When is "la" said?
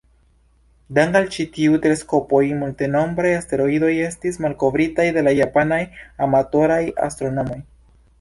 5.29-5.35